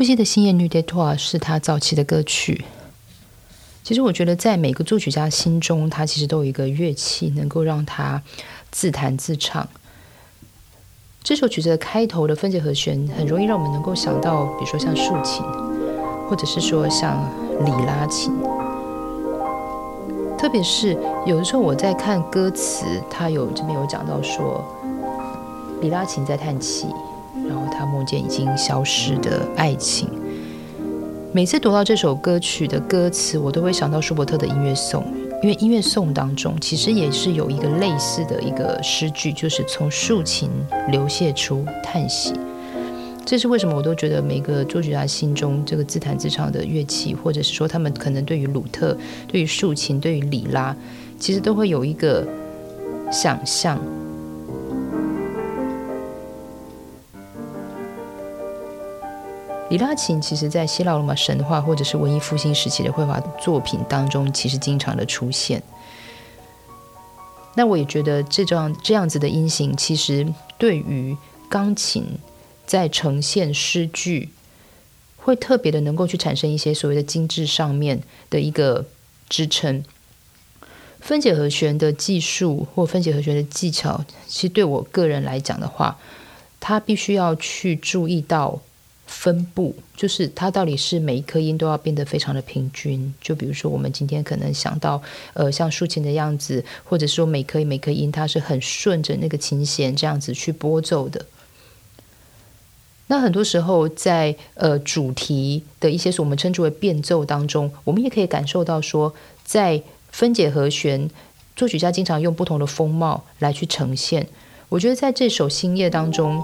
[0.00, 2.64] 德布西的《星夜女蝶托》是他早期的歌曲。
[3.82, 8.22] 其实我觉得，在每个作曲家心中，他其实都有一个乐器，能够让他
[8.70, 9.68] 自弹自唱。
[11.22, 15.44] 这首曲子的开头的分解和弦，很容易让我们能够想到，比如说像竖琴，
[16.30, 17.22] 或者是说像
[17.66, 18.32] 里拉琴。
[20.38, 20.96] 特别是
[21.26, 24.64] 有的时候我在看歌词，他有这边有讲到说，
[25.82, 26.86] 里拉琴在叹气，
[28.00, 30.08] 梦见已经消失的爱情。
[31.34, 35.04] 每次读到这首歌曲的歌词，我都会想到舒伯特的音乐颂，
[35.42, 40.48] 因为音乐颂当中其实也是有一个类似的一个诗句，就是从竖琴
[40.90, 42.32] 流泻出叹息。
[43.26, 43.76] 这是为什么？
[43.76, 48.96] 我都觉得每个作曲家心中这个自弹自唱的乐器，或者是说他们可能对于鲁特、
[49.28, 50.74] 对于竖琴、对于里拉，
[51.18, 52.26] 其实都会有一个
[53.12, 53.78] 想象。
[59.70, 65.62] 里拉琴其实在希腊罗马神话或者是文艺复兴时期的绘画作品当中，其实经常的出现。
[67.54, 70.26] 那我也觉得这张这样子的音型，其实
[70.58, 71.16] 对于
[71.48, 72.04] 钢琴。
[72.66, 74.28] 在呈现诗句，
[75.16, 78.86] 会特别的能够去产生一些所谓的精致上面的一个
[79.28, 79.82] 支撑。
[81.00, 85.98] 分解和弦的技术或分解和弦的技巧，其实对我个人来讲的话，
[86.60, 88.60] 它必须要去注意到
[89.12, 93.12] 分布，就是它到底是每一颗音都要变得非常的平均。
[93.20, 95.02] 就比如说，我们今天可能想到，
[95.34, 101.26] 呃，像竖琴的样子，或者说每颗每颗音它是很顺着那个琴弦这样子去拨奏的。
[103.08, 109.12] 那很多时候，在呃主题的一些我们称之为变奏当中，我们也可以感受到说，
[109.44, 111.10] 在分解和弦，
[111.56, 114.28] 作曲家经常用不同的风貌来去呈现。
[114.68, 116.40] 我觉得在这首《星夜》当中，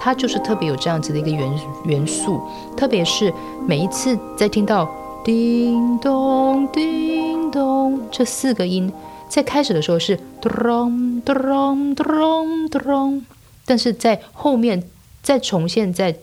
[0.00, 1.52] 它就是特别有这样子的一个元
[1.84, 2.40] 元素，
[2.74, 3.30] 特别是
[3.68, 4.88] 每一次在听到
[5.22, 8.90] 叮咚叮咚这四个音，
[9.28, 13.22] 在开始的时候是咚咚咚咚，
[13.66, 14.82] 但是在后面。
[15.22, 16.16] 再重现，再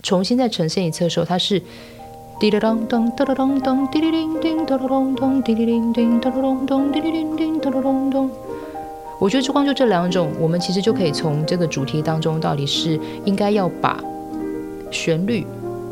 [0.00, 1.60] 重新再呈现一次的时候，它是
[2.38, 8.30] 滴哩咚咚咚咚咚滴哩铃叮咚咚咚滴哩铃叮咚咚咚滴哩铃叮咚咚咚。
[9.20, 14.02] 我觉得，就光就这两种，我们其实就可以从这个主题当中，到底是应该要把
[14.90, 15.46] 旋律，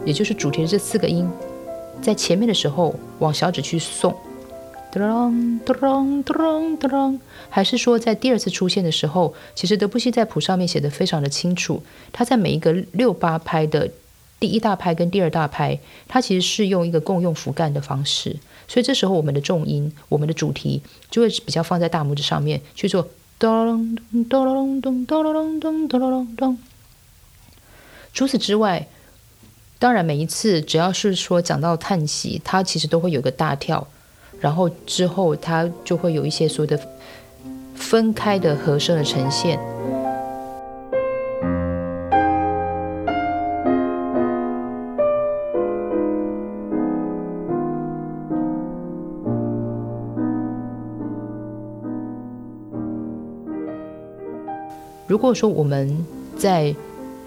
[0.04, 1.28] 也就是主题的这四个音，
[2.00, 4.14] 在前面的时候往小指去送。
[4.90, 13.88] 咚咚咚咚咚，还是说在第二次出现的时候，其实德布西在谱上面写的非常的清楚，他在每一个六八拍的
[14.42, 18.36] 第一大拍跟第二大拍，它其实是用一个共用符干的方式，
[18.66, 23.08] 所以这时候我们的重音，我们的主题就会比较放在大拇指上面去做
[23.38, 26.58] 咚咚咚咚咚咚咚咚咚咚。
[28.12, 28.88] 除此之外，
[29.78, 33.86] 当然每一次只要是说讲到叹息，它其实都会有一个大跳。
[34.40, 36.88] 然后之后，它就会有一些所谓的
[37.76, 39.56] 分开的和声的呈现。
[55.12, 56.06] 如果说我们
[56.38, 56.74] 在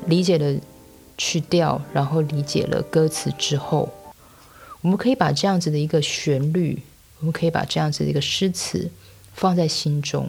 [0.07, 0.59] 理解了
[1.19, 3.93] 曲调，然后理解了歌词之后，
[4.81, 6.81] 我们可以把这样子的一个旋律。
[7.19, 8.89] 我们可以把这样子的一个诗词
[9.35, 10.27] 放在心中，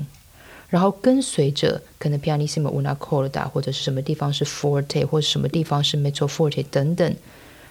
[0.68, 7.16] 然后跟随着可能 pianissimo una corda 或者是什么地方是 forte 或者什么地方是 mezzo forte 等等，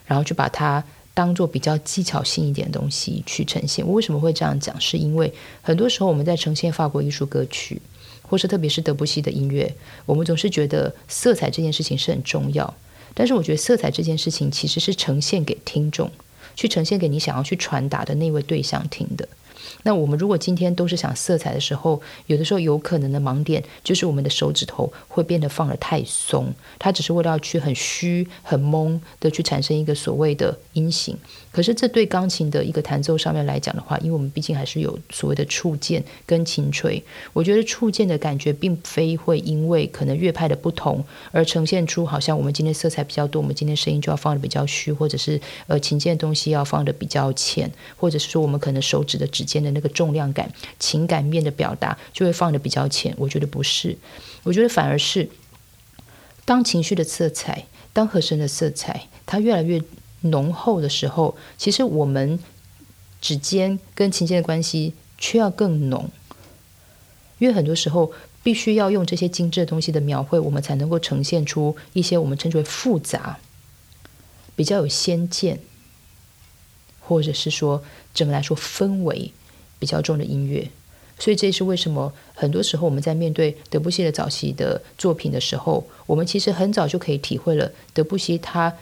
[0.07, 3.85] 然后就把它当做比较技巧性一点的东西去呈现。
[3.85, 4.81] 我为什么会这样讲？
[4.81, 5.31] 是因为
[5.61, 7.79] 很多时候我们在呈现法国艺术歌曲，
[8.27, 9.73] 或是特别是德布西的音乐，
[10.05, 12.73] 我们总是觉得色彩这件事情是很重要，
[13.13, 16.09] 但是我觉得色彩这件事情其实是呈现给听众。
[16.57, 19.27] 去呈现给你想要去传达的那位对象听的。
[19.83, 31.17] 那我们如果今天都是想色彩的时候，有的时候有可能的盲点就是我们的手指头会变得放得太松，它只是为了要去很虚、很懵的去产生一个所谓的音型。
[31.51, 37.01] 可是这对钢琴的一个弹奏上面来讲的话，因为我们毕竟还是有所谓的触键跟琴锤，
[37.31, 49.75] 我觉得触键的感觉并非会因为可能乐派的不同而呈现出好像我们今天色彩比较多，我们今天声音就要放的比较虚，或者是呃琴键的东西要放的比较浅，或者是说我们可能手指的指尖间的。
[49.75, 50.49] 那个重量感、
[50.79, 53.13] 情感面的表达就会放的比较浅。
[53.17, 53.97] 我觉得不是，
[54.43, 55.29] 我觉得反而是
[56.45, 59.81] 当情绪的色彩、当和声的色彩它越来越
[60.21, 62.39] 浓厚的时候，其实我们
[63.19, 66.09] 指尖跟琴键的关系却要更浓，
[67.39, 73.39] 因为很多时候必须要用这些精致的东西的描绘，我们才能够呈现出一些我们称之为复杂。
[74.55, 75.59] 比较有先见，
[77.01, 79.33] 或者是说怎么来说氛围
[79.85, 80.67] 比较重的音乐。
[81.19, 88.73] 所以这也是为什么很多时候我们在面对德布西的早期的作品的时候，我们其实很早就可以体会了德布西他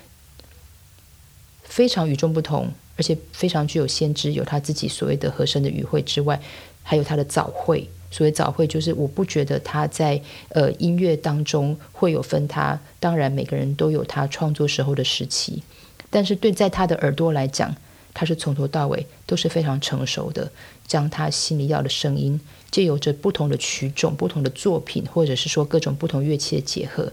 [1.64, 6.42] 非常与众不同，而且非常具有先知，有他自己所谓的和声的语汇之外，
[6.82, 7.86] 还有他的早会。
[8.10, 12.80] 所谓早会，就是我不觉得他在呃音乐当中会有分他。
[13.00, 15.62] 当然，每个人都有他创作时候的时期，
[16.10, 17.76] 但是对在他的耳朵来讲。
[18.14, 20.52] 他是从头到尾都是非常成熟的，
[20.86, 22.40] 将他心里要的声音，
[22.70, 27.12] 借由着不同的曲种、不同的作品，或者是说各种不同乐器的结合，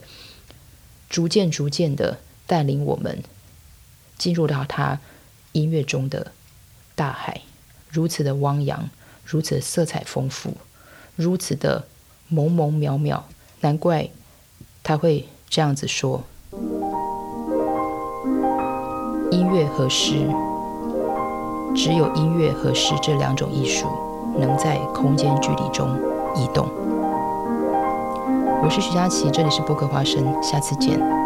[1.08, 3.22] 逐渐、逐渐的带领我们
[4.18, 5.00] 进入到他
[5.52, 6.32] 音乐中的
[6.94, 7.40] 大海，
[7.88, 8.90] 如此的汪洋，
[9.24, 10.56] 如此的色彩丰富，
[11.16, 11.86] 如此的
[12.30, 13.22] 朦朦渺渺。
[13.62, 14.10] 难怪
[14.82, 16.24] 他会这样子说：
[19.30, 20.26] 音乐和诗。
[21.74, 23.86] 只有音乐和诗这两种艺术
[24.36, 25.88] 能在空间距离中
[26.34, 26.66] 移动。
[28.62, 31.19] 我是徐佳琪，这里是播客花生，下次见。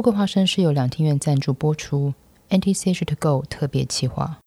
[0.00, 2.14] 不过，花生是由两厅院赞助播出
[2.48, 4.38] ，Anti Sage to Go 特别企划。